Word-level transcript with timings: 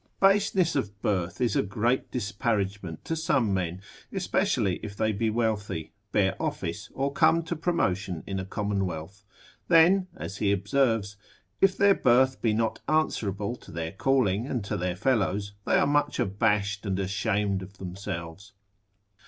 Baseness 0.19 0.75
of 0.75 0.99
birth 1.03 1.39
is 1.39 1.55
a 1.55 1.61
great 1.61 2.09
disparagement 2.09 3.05
to 3.05 3.15
some 3.15 3.53
men, 3.53 3.83
especially 4.11 4.77
if 4.77 4.97
they 4.97 5.11
be 5.11 5.29
wealthy, 5.29 5.93
bear 6.11 6.35
office, 6.41 6.89
and 6.97 7.13
come 7.13 7.43
to 7.43 7.55
promotion 7.55 8.23
in 8.25 8.39
a 8.39 8.43
commonwealth; 8.43 9.23
then 9.67 10.07
(as 10.15 10.37
he 10.37 10.51
observes) 10.51 11.17
if 11.61 11.77
their 11.77 11.93
birth 11.93 12.41
be 12.41 12.51
not 12.51 12.79
answerable 12.89 13.55
to 13.57 13.69
their 13.71 13.91
calling, 13.91 14.47
and 14.47 14.63
to 14.65 14.75
their 14.75 14.95
fellows, 14.95 15.53
they 15.67 15.75
are 15.75 15.85
much 15.85 16.19
abashed 16.19 16.83
and 16.83 16.97
ashamed 16.97 17.61
of 17.61 17.77
themselves. 17.77 18.53